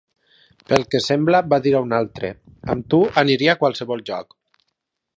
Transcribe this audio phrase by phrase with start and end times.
[0.71, 2.33] Pel que sembla, va dir a un altre:
[2.75, 4.39] "Amb tu, aniria a qualsevol lloc".